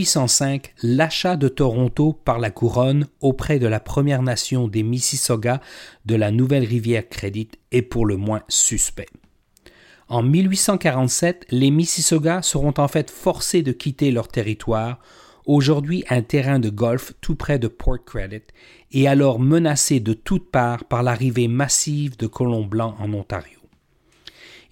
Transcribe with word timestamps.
1805 0.00 0.72
l'achat 0.82 1.36
de 1.36 1.48
Toronto 1.48 2.14
par 2.14 2.38
la 2.38 2.50
couronne 2.50 3.06
auprès 3.20 3.58
de 3.58 3.66
la 3.66 3.80
Première 3.80 4.22
Nation 4.22 4.66
des 4.66 4.82
Mississauga 4.82 5.60
de 6.06 6.14
la 6.14 6.30
nouvelle 6.30 6.64
rivière 6.64 7.06
Credit 7.06 7.50
est 7.70 7.82
pour 7.82 8.06
le 8.06 8.16
moins 8.16 8.40
suspect. 8.48 9.08
En 10.08 10.22
1847, 10.22 11.48
les 11.50 11.70
Mississauga 11.70 12.40
seront 12.40 12.72
en 12.78 12.88
fait 12.88 13.10
forcés 13.10 13.62
de 13.62 13.72
quitter 13.72 14.10
leur 14.10 14.28
territoire, 14.28 15.00
aujourd'hui 15.44 16.02
un 16.08 16.22
terrain 16.22 16.60
de 16.60 16.70
golf 16.70 17.12
tout 17.20 17.36
près 17.36 17.58
de 17.58 17.68
Port 17.68 18.02
Credit, 18.02 18.42
et 18.92 19.06
alors 19.06 19.38
menacés 19.38 20.00
de 20.00 20.14
toutes 20.14 20.50
parts 20.50 20.84
par 20.84 21.02
l'arrivée 21.02 21.48
massive 21.48 22.16
de 22.16 22.26
colons 22.26 22.64
blancs 22.64 22.94
en 23.00 23.12
Ontario 23.12 23.59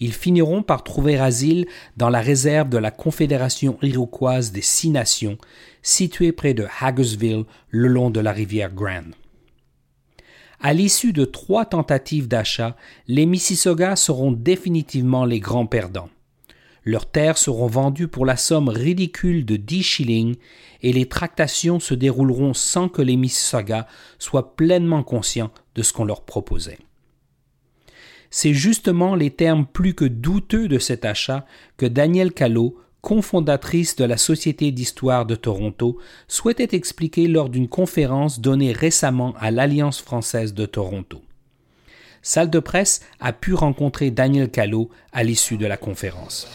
ils 0.00 0.12
finiront 0.12 0.62
par 0.62 0.84
trouver 0.84 1.18
asile 1.18 1.66
dans 1.96 2.08
la 2.08 2.20
réserve 2.20 2.68
de 2.68 2.78
la 2.78 2.90
Confédération 2.90 3.78
iroquoise 3.82 4.52
des 4.52 4.62
Six 4.62 4.90
Nations, 4.90 5.38
située 5.82 6.32
près 6.32 6.54
de 6.54 6.66
Hagersville, 6.80 7.44
le 7.70 7.88
long 7.88 8.10
de 8.10 8.20
la 8.20 8.32
rivière 8.32 8.72
Grand. 8.72 9.10
À 10.60 10.72
l'issue 10.72 11.12
de 11.12 11.24
trois 11.24 11.64
tentatives 11.64 12.26
d'achat, 12.26 12.76
les 13.06 13.26
Mississaugas 13.26 13.96
seront 13.96 14.32
définitivement 14.32 15.24
les 15.24 15.38
grands 15.38 15.66
perdants. 15.66 16.10
Leurs 16.84 17.10
terres 17.10 17.38
seront 17.38 17.66
vendues 17.66 18.08
pour 18.08 18.26
la 18.26 18.36
somme 18.36 18.68
ridicule 18.68 19.44
de 19.44 19.56
dix 19.56 19.82
shillings 19.82 20.36
et 20.82 20.92
les 20.92 21.06
tractations 21.06 21.80
se 21.80 21.94
dérouleront 21.94 22.54
sans 22.54 22.88
que 22.88 23.02
les 23.02 23.16
Mississaugas 23.16 23.86
soient 24.18 24.56
pleinement 24.56 25.02
conscients 25.02 25.50
de 25.74 25.82
ce 25.82 25.92
qu'on 25.92 26.04
leur 26.04 26.22
proposait. 26.22 26.78
C'est 28.30 28.54
justement 28.54 29.14
les 29.14 29.30
termes 29.30 29.66
plus 29.66 29.94
que 29.94 30.04
douteux 30.04 30.68
de 30.68 30.78
cet 30.78 31.04
achat 31.04 31.46
que 31.76 31.86
Daniel 31.86 32.32
Callot, 32.32 32.76
cofondatrice 33.00 33.96
de 33.96 34.04
la 34.04 34.16
Société 34.16 34.70
d'histoire 34.70 35.24
de 35.24 35.34
Toronto, 35.34 35.98
souhaitait 36.26 36.76
expliquer 36.76 37.28
lors 37.28 37.48
d'une 37.48 37.68
conférence 37.68 38.40
donnée 38.40 38.72
récemment 38.72 39.34
à 39.38 39.50
l'Alliance 39.50 40.00
française 40.00 40.52
de 40.52 40.66
Toronto. 40.66 41.22
Salle 42.22 42.50
de 42.50 42.58
presse 42.58 43.00
a 43.20 43.32
pu 43.32 43.54
rencontrer 43.54 44.10
Daniel 44.10 44.50
Callot 44.50 44.90
à 45.12 45.22
l'issue 45.22 45.56
de 45.56 45.66
la 45.66 45.76
conférence. 45.76 46.48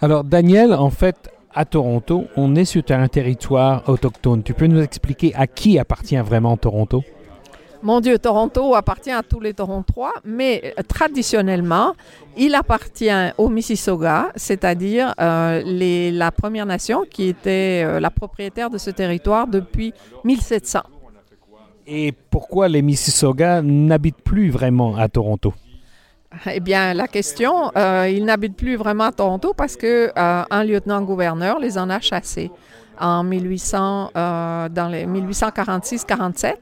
Alors 0.00 0.24
Daniel, 0.24 0.72
en 0.72 0.90
fait, 0.90 1.30
à 1.54 1.64
Toronto, 1.64 2.24
on 2.36 2.56
est 2.56 2.64
sur 2.64 2.82
un 2.88 3.06
territoire 3.06 3.88
autochtone. 3.88 4.42
Tu 4.42 4.54
peux 4.54 4.66
nous 4.66 4.80
expliquer 4.80 5.32
à 5.34 5.46
qui 5.46 5.78
appartient 5.78 6.16
vraiment 6.16 6.56
Toronto? 6.56 7.04
Mon 7.84 8.00
Dieu, 8.00 8.18
Toronto 8.18 8.74
appartient 8.74 9.10
à 9.10 9.22
tous 9.22 9.40
les 9.40 9.52
Torontois, 9.52 10.14
mais 10.24 10.72
euh, 10.78 10.82
traditionnellement, 10.88 11.92
il 12.34 12.54
appartient 12.54 13.10
aux 13.36 13.50
Mississauga, 13.50 14.32
c'est-à-dire 14.36 15.14
euh, 15.20 15.62
la 16.10 16.30
Première 16.32 16.64
Nation 16.64 17.04
qui 17.08 17.28
était 17.28 17.84
euh, 17.84 18.00
la 18.00 18.10
propriétaire 18.10 18.70
de 18.70 18.78
ce 18.78 18.90
territoire 18.90 19.46
depuis 19.46 19.92
1700. 20.24 20.80
Et 21.86 22.12
pourquoi 22.30 22.68
les 22.68 22.80
Mississauga 22.80 23.60
n'habitent 23.60 24.22
plus 24.24 24.48
vraiment 24.48 24.96
à 24.96 25.06
Toronto? 25.10 25.52
Eh 26.50 26.60
bien, 26.60 26.94
la 26.94 27.06
question, 27.06 27.70
ils 27.76 28.24
n'habitent 28.24 28.56
plus 28.56 28.76
vraiment 28.76 29.04
à 29.04 29.12
Toronto 29.12 29.52
parce 29.54 29.76
que 29.76 30.10
un 30.16 30.64
lieutenant-gouverneur 30.64 31.60
les 31.60 31.76
en 31.78 31.90
a 31.90 32.00
chassés 32.00 32.50
en 32.98 33.22
1800, 33.22 34.10
dans 34.14 34.88
les 34.90 35.04
1846-47. 35.04 36.54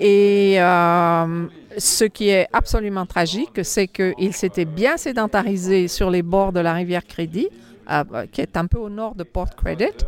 Et 0.00 0.54
euh, 0.58 1.46
ce 1.76 2.04
qui 2.04 2.30
est 2.30 2.48
absolument 2.54 3.04
tragique, 3.04 3.60
c'est 3.62 3.86
qu'ils 3.86 4.32
s'étaient 4.32 4.64
bien 4.64 4.96
sédentarisés 4.96 5.88
sur 5.88 6.10
les 6.10 6.22
bords 6.22 6.52
de 6.52 6.60
la 6.60 6.72
rivière 6.72 7.04
Crédit, 7.06 7.48
euh, 7.90 8.26
qui 8.32 8.40
est 8.40 8.56
un 8.56 8.66
peu 8.66 8.78
au 8.78 8.88
nord 8.88 9.14
de 9.14 9.24
Port 9.24 9.54
Credit, 9.54 10.06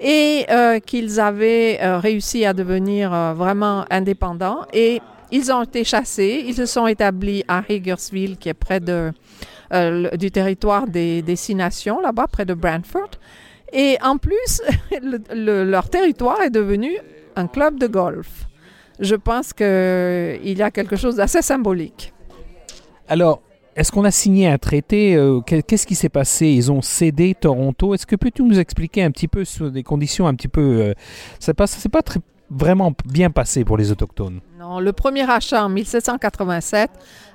et 0.00 0.46
euh, 0.50 0.78
qu'ils 0.78 1.18
avaient 1.18 1.78
réussi 1.98 2.44
à 2.44 2.52
devenir 2.52 3.10
vraiment 3.34 3.84
indépendants. 3.90 4.66
Et 4.72 5.00
ils 5.32 5.50
ont 5.50 5.64
été 5.64 5.82
chassés, 5.82 6.44
ils 6.46 6.54
se 6.54 6.66
sont 6.66 6.86
établis 6.86 7.42
à 7.48 7.62
Hagersville, 7.68 8.36
qui 8.36 8.48
est 8.50 8.54
près 8.54 8.78
de, 8.78 9.10
du 10.16 10.30
territoire 10.30 10.86
des, 10.86 11.22
des 11.22 11.34
là-bas, 11.56 12.28
près 12.30 12.44
de 12.44 12.54
Brantford. 12.54 13.10
Et 13.72 13.98
en 14.00 14.16
plus, 14.16 14.62
leur 15.32 15.88
territoire 15.90 16.40
est 16.42 16.50
devenu 16.50 16.96
un 17.34 17.48
club 17.48 17.80
de 17.80 17.88
golf 17.88 18.46
je 19.00 19.14
pense 19.14 19.52
qu'il 19.52 20.58
y 20.58 20.62
a 20.62 20.70
quelque 20.70 20.96
chose 20.96 21.16
d'assez 21.16 21.42
symbolique. 21.42 22.12
Alors, 23.08 23.42
est-ce 23.76 23.90
qu'on 23.90 24.04
a 24.04 24.10
signé 24.10 24.46
un 24.46 24.58
traité 24.58 25.16
euh, 25.16 25.40
Qu'est-ce 25.40 25.86
qui 25.86 25.96
s'est 25.96 26.08
passé? 26.08 26.46
Ils 26.46 26.70
ont 26.70 26.80
cédé 26.80 27.34
Toronto. 27.34 27.94
Est-ce 27.94 28.06
que 28.06 28.14
peux-tu 28.14 28.42
nous 28.42 28.58
expliquer 28.58 29.02
un 29.02 29.10
petit 29.10 29.28
peu 29.28 29.44
sur 29.44 29.70
des 29.70 29.82
conditions 29.82 30.26
un 30.28 30.34
petit 30.34 30.48
peu... 30.48 30.60
Euh, 30.60 30.94
ça 31.40 31.52
ne 31.58 31.66
s'est 31.66 31.88
pas 31.88 32.02
très, 32.02 32.20
vraiment 32.50 32.92
bien 33.04 33.30
passé 33.30 33.64
pour 33.64 33.76
les 33.76 33.90
Autochtones? 33.90 34.40
Non, 34.60 34.78
le 34.78 34.92
premier 34.92 35.28
achat 35.28 35.64
en 35.64 35.68
1787, 35.68 36.88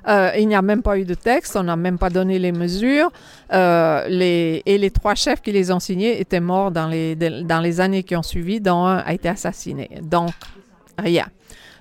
euh, 0.08 0.30
il 0.38 0.48
n'y 0.48 0.54
a 0.54 0.62
même 0.62 0.82
pas 0.82 0.98
eu 0.98 1.04
de 1.04 1.14
texte, 1.14 1.56
on 1.56 1.62
n'a 1.62 1.76
même 1.76 1.98
pas 1.98 2.08
donné 2.08 2.38
les 2.38 2.52
mesures. 2.52 3.10
les, 3.52 4.62
et 4.64 4.78
les 4.78 4.90
trois 4.90 5.14
chefs 5.14 5.42
qui 5.42 5.52
les 5.52 5.70
ont 5.70 5.80
signés 5.80 6.22
étaient 6.22 6.40
morts 6.40 6.70
dans 6.70 6.88
les, 6.88 7.16
dans 7.16 7.60
les 7.60 7.80
années 7.82 8.02
qui 8.02 8.16
ont 8.16 8.22
suivi, 8.22 8.60
dont 8.60 8.86
un 8.86 8.96
a 8.96 9.12
été 9.12 9.28
assassiné. 9.28 9.90
Donc, 10.02 10.30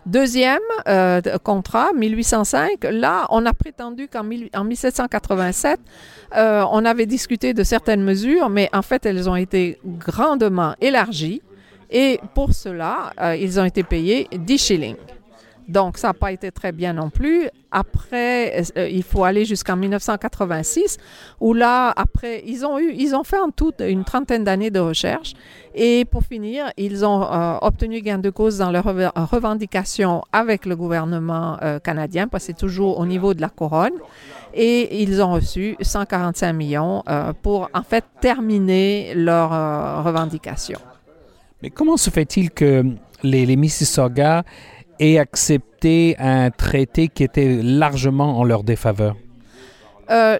Deuxième 0.06 0.60
euh, 0.88 1.22
contrat, 1.44 1.92
1805, 1.94 2.86
là, 2.92 3.28
on 3.30 3.46
a 3.46 3.54
prétendu 3.54 4.08
qu'en 4.08 4.24
1787, 4.24 5.80
euh, 6.36 6.64
on 6.72 6.86
avait 6.86 7.06
discuté 7.06 7.54
de 7.54 7.64
certaines 7.64 8.04
mesures, 8.04 8.50
mais 8.50 8.70
en 8.74 8.82
fait, 8.82 9.06
elles 9.06 9.30
ont 9.30 9.36
été 9.36 9.78
grandement 9.86 10.74
élargies. 10.80 11.42
Et 11.92 12.20
pour 12.34 12.54
cela, 12.54 13.14
euh, 13.20 13.36
ils 13.36 13.60
ont 13.60 13.66
été 13.66 13.84
payés 13.84 14.28
10 14.32 14.58
shillings. 14.58 14.98
Donc, 15.70 16.00
ça 16.00 16.08
n'a 16.08 16.14
pas 16.16 16.32
été 16.32 16.52
très 16.52 16.72
bien 16.72 16.94
non 16.94 17.12
plus. 17.12 17.48
Après, 17.70 18.64
euh, 18.76 18.90
il 18.90 19.04
faut 19.04 19.24
aller 19.24 19.46
jusqu'en 19.46 19.76
1986, 19.76 20.98
où 21.40 21.54
là, 21.54 21.94
après, 21.96 22.42
ils 22.48 22.66
ont 22.66 22.80
eu, 22.80 22.92
ils 22.98 23.16
ont 23.16 23.24
fait 23.24 23.38
en 23.38 23.52
tout 23.52 23.74
une 23.80 24.04
trentaine 24.04 24.44
d'années 24.44 24.72
de 24.72 24.80
recherche. 24.80 25.34
Et 25.76 26.06
pour 26.06 26.24
finir, 26.24 26.72
ils 26.76 27.06
ont 27.06 27.22
euh, 27.22 27.58
obtenu 27.62 28.02
gain 28.02 28.18
de 28.18 28.32
cause 28.32 28.58
dans 28.58 28.72
leurs 28.72 28.84
revendications 29.30 30.24
avec 30.32 30.66
le 30.66 30.76
gouvernement 30.76 31.58
euh, 31.62 31.78
canadien, 31.78 32.28
parce 32.28 32.46
que 32.46 32.48
c'est 32.48 32.58
toujours 32.58 32.98
au 32.98 33.06
niveau 33.06 33.36
de 33.36 33.42
la 33.42 33.50
couronne. 33.50 33.94
Et 34.56 35.04
ils 35.04 35.22
ont 35.22 35.34
reçu 35.34 35.76
145 35.80 36.52
millions 36.54 37.04
pour, 37.44 37.70
en 37.76 37.84
fait, 37.84 38.04
terminer 38.20 39.14
leurs 39.14 40.04
revendications. 40.04 40.80
Mais 41.62 41.70
comment 41.70 41.98
se 41.98 42.10
fait-il 42.10 42.50
que 42.50 42.84
les, 43.22 43.46
les 43.46 43.56
et 45.00 45.20
accepter 45.20 46.16
un 46.20 46.50
traité 46.50 47.08
qui 47.08 47.24
était 47.24 47.62
largement 47.62 48.40
en 48.40 48.44
leur 48.44 48.64
défaveur? 48.64 49.16
Euh, 50.10 50.40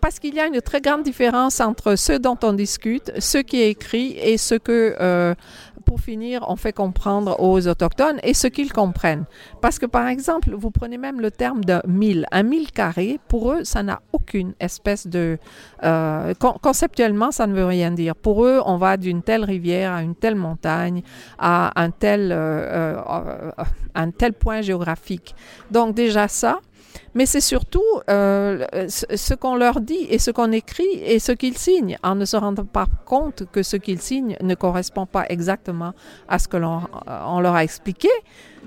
parce 0.00 0.18
qu'il 0.18 0.34
y 0.34 0.40
a 0.40 0.46
une 0.46 0.60
très 0.60 0.82
grande 0.82 1.02
différence 1.02 1.60
entre 1.60 1.96
ce 1.96 2.12
dont 2.12 2.36
on 2.42 2.52
discute, 2.52 3.10
ce 3.18 3.38
qui 3.38 3.62
est 3.62 3.70
écrit 3.70 4.18
et 4.18 4.36
ce 4.36 4.56
que 4.56 4.94
euh, 5.00 5.34
pour 5.88 6.00
finir, 6.00 6.44
on 6.48 6.56
fait 6.56 6.74
comprendre 6.74 7.40
aux 7.40 7.66
Autochtones 7.66 8.18
et 8.22 8.34
ce 8.34 8.46
qu'ils 8.46 8.74
comprennent. 8.74 9.24
Parce 9.62 9.78
que, 9.78 9.86
par 9.86 10.06
exemple, 10.06 10.50
vous 10.54 10.70
prenez 10.70 10.98
même 10.98 11.18
le 11.18 11.30
terme 11.30 11.64
de 11.64 11.80
mille. 11.86 12.26
Un 12.30 12.42
mille 12.42 12.70
carré, 12.70 13.18
pour 13.26 13.52
eux, 13.52 13.64
ça 13.64 13.82
n'a 13.82 14.02
aucune 14.12 14.52
espèce 14.60 15.06
de... 15.06 15.38
Euh, 15.84 16.34
conceptuellement, 16.60 17.30
ça 17.30 17.46
ne 17.46 17.54
veut 17.54 17.64
rien 17.64 17.90
dire. 17.90 18.14
Pour 18.14 18.44
eux, 18.44 18.60
on 18.66 18.76
va 18.76 18.98
d'une 18.98 19.22
telle 19.22 19.44
rivière 19.44 19.94
à 19.94 20.02
une 20.02 20.14
telle 20.14 20.34
montagne, 20.34 21.02
à 21.38 21.72
un 21.80 21.90
tel, 21.90 22.32
euh, 22.32 23.00
euh, 23.08 23.50
un 23.94 24.10
tel 24.10 24.34
point 24.34 24.60
géographique. 24.60 25.34
Donc 25.70 25.94
déjà 25.94 26.28
ça, 26.28 26.60
mais 27.18 27.26
c'est 27.26 27.40
surtout 27.40 27.82
euh, 28.08 28.64
ce 28.88 29.34
qu'on 29.34 29.56
leur 29.56 29.80
dit 29.80 30.06
et 30.08 30.20
ce 30.20 30.30
qu'on 30.30 30.52
écrit 30.52 31.02
et 31.04 31.18
ce 31.18 31.32
qu'ils 31.32 31.58
signent, 31.58 31.98
en 32.04 32.14
ne 32.14 32.24
se 32.24 32.36
rendant 32.36 32.64
pas 32.64 32.86
compte 33.06 33.42
que 33.50 33.64
ce 33.64 33.76
qu'ils 33.76 34.00
signent 34.00 34.36
ne 34.40 34.54
correspond 34.54 35.04
pas 35.04 35.24
exactement 35.28 35.94
à 36.28 36.38
ce 36.38 36.46
que 36.46 36.56
l'on 36.56 36.82
euh, 37.08 37.40
leur 37.40 37.56
a 37.56 37.64
expliqué. 37.64 38.08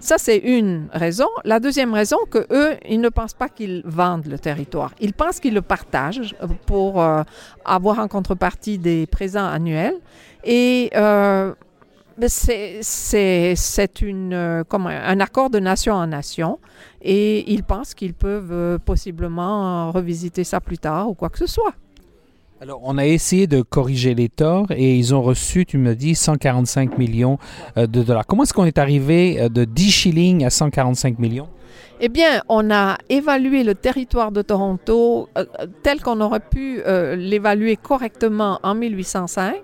Ça, 0.02 0.18
c'est 0.18 0.40
une 0.40 0.90
raison. 0.92 1.30
La 1.46 1.62
deuxième 1.62 1.94
raison, 1.94 2.18
que 2.30 2.46
eux, 2.52 2.76
ils 2.90 3.00
ne 3.00 3.08
pensent 3.08 3.36
pas 3.36 3.48
qu'ils 3.48 3.84
vendent 3.86 4.26
le 4.26 4.38
territoire. 4.38 4.92
Ils 5.00 5.14
pensent 5.14 5.40
qu'ils 5.40 5.54
le 5.54 5.62
partagent 5.62 6.36
pour 6.66 7.02
euh, 7.02 7.24
avoir 7.64 8.00
en 8.00 8.10
contrepartie 8.10 8.78
des 8.78 9.08
présents 9.08 9.48
annuels. 9.48 9.96
Et 10.44 10.90
c'est 12.28 12.82
euh, 14.04 14.64
un 14.72 15.20
accord 15.20 15.50
de 15.50 15.60
nation 15.60 15.94
en 15.94 16.08
nation 16.08 16.60
et 17.02 17.52
ils 17.52 17.64
pensent 17.64 17.94
qu'ils 17.94 18.14
peuvent 18.14 18.52
euh, 18.52 18.78
possiblement 18.78 19.92
revisiter 19.92 20.44
ça 20.44 20.60
plus 20.60 20.78
tard 20.78 21.10
ou 21.10 21.14
quoi 21.14 21.30
que 21.30 21.38
ce 21.38 21.48
soit. 21.48 21.74
Alors, 22.64 22.82
on 22.84 23.00
a 23.00 23.08
essayé 23.08 23.48
de 23.48 23.64
corriger 23.64 24.14
les 24.14 24.30
torts 24.30 24.70
et 24.70 24.96
ils 24.96 25.16
ont 25.16 25.24
reçu, 25.24 25.66
tu 25.66 25.80
me 25.80 25.96
dis, 25.96 26.14
145 26.14 27.00
millions 27.00 27.40
euh, 27.76 27.88
de 27.88 28.04
dollars. 28.04 28.28
Comment 28.28 28.44
est-ce 28.44 28.54
qu'on 28.54 28.66
est 28.66 28.78
arrivé 28.78 29.42
euh, 29.42 29.50
de 29.50 29.66
10 29.66 29.90
shillings 29.90 30.46
à 30.46 30.52
145 30.52 31.18
millions? 31.18 31.50
Eh 32.00 32.08
bien, 32.08 32.44
on 32.50 32.70
a 32.70 33.00
évalué 33.10 33.64
le 33.64 33.74
territoire 33.74 34.32
de 34.32 34.44
Toronto 34.44 35.28
euh, 35.40 35.46
tel 35.82 36.02
qu'on 36.02 36.22
aurait 36.22 36.40
pu 36.40 36.84
l'évaluer 37.16 37.78
correctement 37.78 38.60
en 38.62 38.76
1805 38.76 39.56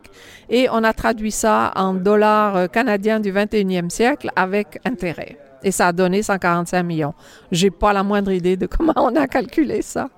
et 0.50 0.68
on 0.72 0.84
a 0.84 0.92
traduit 0.94 1.32
ça 1.32 1.74
en 1.76 1.94
dollars 1.94 2.72
canadiens 2.72 3.20
du 3.20 3.32
21e 3.32 3.92
siècle 3.92 4.32
avec 4.36 4.80
intérêt. 4.86 5.38
Et 5.64 5.70
ça 5.70 5.88
a 5.88 5.94
donné 5.94 6.24
145 6.24 6.82
millions. 6.82 7.14
J'ai 7.52 7.70
pas 7.70 7.94
la 7.94 8.02
moindre 8.02 8.32
idée 8.32 8.58
de 8.58 8.66
comment 8.66 8.94
on 8.96 9.16
a 9.16 9.28
calculé 9.28 9.84
ça. 9.84 10.10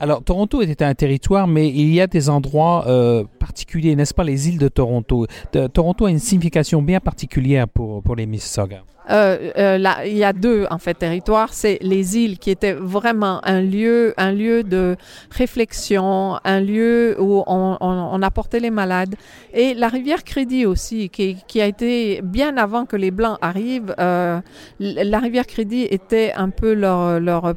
Alors, 0.00 0.22
Toronto 0.22 0.62
était 0.62 0.84
un 0.84 0.94
territoire, 0.94 1.48
mais 1.48 1.68
il 1.68 1.92
y 1.92 2.00
a 2.00 2.06
des 2.06 2.28
endroits 2.28 2.84
euh, 2.86 3.24
particuliers, 3.40 3.96
n'est-ce 3.96 4.14
pas, 4.14 4.24
les 4.24 4.48
îles 4.48 4.58
de 4.58 4.68
Toronto? 4.68 5.26
Toronto 5.72 6.06
a 6.06 6.10
une 6.10 6.20
signification 6.20 6.82
bien 6.82 7.00
particulière 7.00 7.66
pour, 7.66 8.02
pour 8.02 8.14
les 8.14 8.26
Mississauga. 8.26 8.84
Euh, 9.10 9.50
euh, 9.56 9.78
il 10.06 10.16
y 10.18 10.24
a 10.24 10.32
deux 10.32 10.66
en 10.70 10.78
fait 10.78 10.94
territoires. 10.94 11.52
C'est 11.54 11.78
les 11.80 12.18
îles 12.18 12.38
qui 12.38 12.50
étaient 12.50 12.74
vraiment 12.74 13.40
un 13.44 13.62
lieu, 13.62 14.12
un 14.18 14.32
lieu 14.32 14.62
de 14.62 14.96
réflexion, 15.30 16.38
un 16.44 16.60
lieu 16.60 17.16
où 17.18 17.42
on, 17.46 18.22
apportait 18.22 18.60
les 18.60 18.70
malades, 18.70 19.14
et 19.54 19.74
la 19.74 19.88
rivière 19.88 20.24
Crédit 20.24 20.66
aussi, 20.66 21.08
qui, 21.08 21.60
a 21.60 21.66
été 21.66 22.20
bien 22.22 22.56
avant 22.56 22.84
que 22.84 22.96
les 22.96 23.10
blancs 23.10 23.38
arrivent. 23.40 23.94
La 23.98 25.18
rivière 25.18 25.46
Crédit 25.46 25.84
était 25.90 26.32
un 26.36 26.50
peu 26.50 26.74
leur 26.74 27.54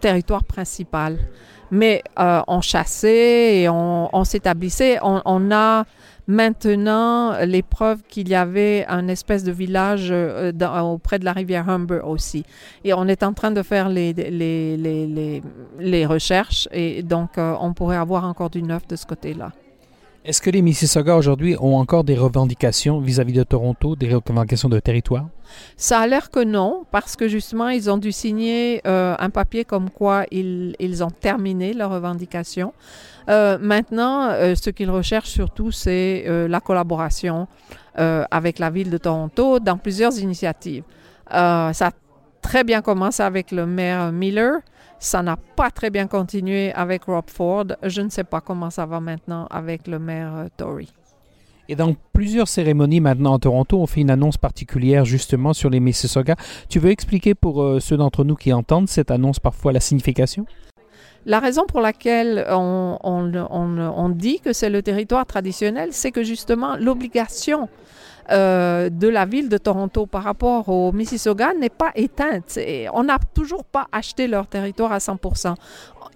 territoire 0.00 0.44
principal 0.44 1.18
mais 1.70 2.02
euh, 2.18 2.42
on 2.46 2.60
chassait 2.60 3.60
et 3.60 3.68
on, 3.68 4.24
s'établissait. 4.24 4.98
On, 5.02 5.50
a 5.50 5.84
maintenant 6.26 7.36
les 7.44 7.62
preuves 7.62 8.02
qu'il 8.08 8.28
y 8.28 8.34
avait 8.34 8.86
un 8.88 9.08
espèce 9.08 9.44
de 9.44 9.52
village 9.52 10.08
euh, 10.10 10.52
auprès 10.80 11.18
de 11.18 11.24
la 11.24 11.32
rivière 11.32 11.68
Humber 11.68 12.00
aussi. 12.04 12.44
Et 12.84 12.94
on 12.94 13.06
est 13.06 13.22
en 13.22 13.32
train 13.32 13.50
de 13.50 13.62
faire 13.62 13.88
les, 13.88 14.12
recherches 16.06 16.68
et 16.72 17.02
donc 17.02 17.38
euh, 17.38 17.54
on 17.60 17.72
pourrait 17.74 17.96
avoir 17.96 18.24
encore 18.24 18.50
du 18.50 18.62
neuf 18.62 18.86
de 18.86 18.96
ce 18.96 19.06
côté-là. 19.06 19.52
Est-ce 20.24 20.40
que 20.40 20.48
les 20.48 20.62
Mississauga 20.62 21.16
aujourd'hui 21.16 21.54
ont 21.60 21.76
encore 21.76 22.02
des 22.02 22.14
revendications 22.14 22.98
vis-à-vis 22.98 23.34
de 23.34 23.42
Toronto, 23.42 23.94
des 23.94 24.14
revendications 24.14 24.70
de 24.70 24.80
territoire? 24.80 25.26
Ça 25.76 25.98
a 25.98 26.06
l'air 26.06 26.30
que 26.30 26.42
non, 26.42 26.86
parce 26.90 27.14
que 27.14 27.28
justement, 27.28 27.68
ils 27.68 27.90
ont 27.90 27.98
dû 27.98 28.10
signer 28.10 28.80
euh, 28.86 29.14
un 29.18 29.28
papier 29.28 29.66
comme 29.66 29.90
quoi 29.90 30.24
ils, 30.30 31.04
ont 31.04 31.10
terminé 31.10 31.74
leurs 31.74 31.90
revendications. 31.90 32.72
Euh, 33.28 33.58
maintenant, 33.60 34.30
euh, 34.30 34.54
ce 34.54 34.70
qu'ils 34.70 34.90
recherchent 34.90 35.28
surtout, 35.28 35.70
c'est 35.70 36.24
la 36.26 36.60
collaboration 36.60 37.46
avec 37.94 38.58
la 38.58 38.70
ville 38.70 38.88
de 38.88 38.98
Toronto 38.98 39.60
dans 39.60 39.76
plusieurs 39.76 40.18
initiatives. 40.18 40.84
ça 41.30 41.70
a 41.70 41.90
très 42.40 42.64
bien 42.64 42.80
commencé 42.80 43.22
avec 43.22 43.52
le 43.52 43.66
maire 43.66 44.10
Miller. 44.10 44.60
Ça 45.04 45.22
n'a 45.22 45.36
pas 45.36 45.70
très 45.70 45.90
bien 45.90 46.06
continué 46.06 46.72
avec 46.72 47.04
Rob 47.04 47.26
Ford. 47.28 47.66
Je 47.82 48.00
ne 48.00 48.08
sais 48.08 48.24
pas 48.24 48.40
comment 48.40 48.70
ça 48.70 48.86
va 48.86 49.00
maintenant 49.00 49.46
avec 49.50 49.86
le 49.86 49.98
maire 49.98 50.34
euh, 50.34 50.46
Tory. 50.56 50.90
Et 51.68 51.76
dans 51.76 51.94
plusieurs 52.14 52.48
cérémonies 52.48 53.00
maintenant 53.00 53.34
à 53.34 53.38
Toronto, 53.38 53.78
on 53.78 53.86
fait 53.86 54.00
une 54.00 54.08
annonce 54.08 54.38
particulière 54.38 55.04
justement 55.04 55.52
sur 55.52 55.68
les 55.68 55.78
Mississauga. 55.78 56.36
Tu 56.70 56.78
veux 56.78 56.88
expliquer 56.88 57.34
pour 57.34 57.62
euh, 57.62 57.80
ceux 57.80 57.98
d'entre 57.98 58.24
nous 58.24 58.34
qui 58.34 58.50
entendent 58.54 58.88
cette 58.88 59.10
annonce 59.10 59.40
parfois 59.40 59.72
la 59.72 59.80
signification? 59.80 60.46
La 61.26 61.40
raison 61.40 61.64
pour 61.66 61.80
laquelle 61.80 62.46
on, 62.50 64.08
dit 64.14 64.40
que 64.40 64.52
c'est 64.52 64.70
le 64.70 64.82
territoire 64.82 65.24
traditionnel, 65.24 65.90
c'est 65.92 66.10
que 66.10 66.22
justement 66.22 66.76
l'obligation 66.76 67.68
euh, 68.30 68.90
de 68.90 69.08
la 69.08 69.24
ville 69.24 69.48
de 69.48 69.58
Toronto 69.58 70.06
par 70.06 70.22
rapport 70.22 70.68
au 70.68 70.92
Mississauga 70.92 71.52
n'est 71.54 71.70
pas 71.70 71.92
éteinte. 71.94 72.58
on 72.92 73.04
n'a 73.04 73.18
toujours 73.34 73.64
pas 73.64 73.86
acheté 73.92 74.26
leur 74.28 74.46
territoire 74.46 74.92
à 74.92 74.98
100%. 74.98 75.54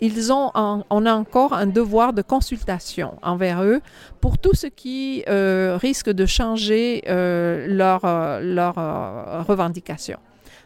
Ils 0.01 0.33
ont 0.33 0.51
on 0.55 1.07
a 1.07 1.13
encore 1.13 1.55
un 1.55 1.67
devoir 1.67 2.13
de 2.13 2.23
consultation 2.23 3.19
envers 3.23 3.63
eux 3.65 3.81
pour 4.21 4.39
tout 4.39 4.55
ce 4.55 4.69
qui 4.69 5.25
euh, 5.29 5.77
risque 5.81 6.11
de 6.11 6.25
changer 6.25 7.03
euh, 7.09 7.67
leur, 7.67 8.01
leur 8.43 9.47
revendication. 9.47 10.19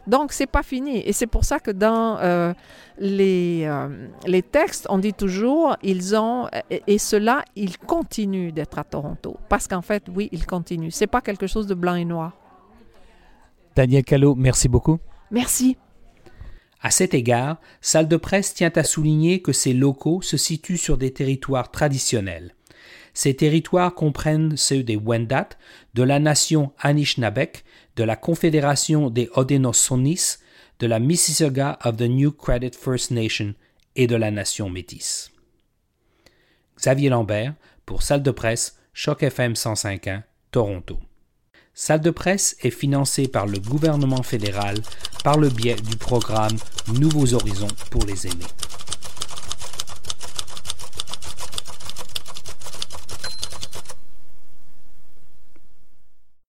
Donc, 0.05 0.33
c'est 0.33 0.47
pas 0.47 0.63
fini. 0.63 0.97
Et 1.07 1.13
c'est 1.13 1.27
pour 1.27 1.45
ça 1.45 1.59
que 1.59 1.71
dans 1.71 2.17
euh, 2.19 2.53
les, 2.97 3.63
euh, 3.65 4.07
les 4.25 4.41
textes, 4.41 4.85
on 4.89 4.97
dit 4.97 5.13
toujours, 5.13 5.77
ils 5.81 6.15
ont, 6.15 6.47
et, 6.69 6.83
et 6.87 6.97
cela, 6.97 7.43
ils 7.55 7.77
continuent 7.77 8.51
d'être 8.51 8.77
à 8.79 8.83
Toronto. 8.83 9.37
Parce 9.49 9.67
qu'en 9.67 9.81
fait, 9.81 10.03
oui, 10.13 10.29
ils 10.31 10.45
continuent. 10.45 10.91
C'est 10.91 11.07
pas 11.07 11.21
quelque 11.21 11.47
chose 11.47 11.67
de 11.67 11.73
blanc 11.73 11.95
et 11.95 12.05
noir. 12.05 12.33
Daniel 13.75 14.03
Callot, 14.03 14.35
merci 14.35 14.67
beaucoup. 14.67 14.99
Merci. 15.31 15.77
À 16.81 16.91
cet 16.91 17.13
égard, 17.13 17.57
Salle 17.79 18.09
de 18.09 18.17
presse 18.17 18.53
tient 18.53 18.71
à 18.75 18.83
souligner 18.83 19.41
que 19.41 19.53
ces 19.53 19.73
locaux 19.73 20.21
se 20.21 20.35
situent 20.35 20.77
sur 20.77 20.97
des 20.97 21.13
territoires 21.13 21.71
traditionnels. 21.71 22.53
Ces 23.13 23.35
territoires 23.35 23.93
comprennent 23.93 24.57
ceux 24.57 24.83
des 24.83 24.95
Wendat, 24.95 25.49
de 25.93 26.03
la 26.03 26.19
nation 26.19 26.73
Anishinabek, 26.79 27.63
de 27.95 28.03
la 28.03 28.15
Confédération 28.15 29.09
des 29.09 29.29
Haudenosaunee, 29.35 30.39
de 30.79 30.87
la 30.87 30.99
Mississauga 30.99 31.77
of 31.83 31.97
the 31.97 32.09
New 32.09 32.31
Credit 32.31 32.71
First 32.71 33.11
Nation 33.11 33.53
et 33.95 34.07
de 34.07 34.15
la 34.15 34.31
nation 34.31 34.69
métisse. 34.69 35.31
Xavier 36.77 37.09
Lambert 37.09 37.53
pour 37.85 38.01
Salle 38.01 38.23
de 38.23 38.31
presse 38.31 38.77
Choc 38.93 39.23
FM 39.23 39.53
105.1 39.53 40.23
Toronto. 40.51 40.97
Salle 41.75 42.01
de 42.01 42.11
presse 42.11 42.55
est 42.61 42.69
financée 42.69 43.27
par 43.27 43.47
le 43.47 43.59
gouvernement 43.59 44.23
fédéral 44.23 44.77
par 45.23 45.37
le 45.37 45.49
biais 45.49 45.75
du 45.75 45.95
programme 45.95 46.57
Nouveaux 46.99 47.33
Horizons 47.33 47.67
pour 47.89 48.05
les 48.05 48.27
aînés. 48.27 48.45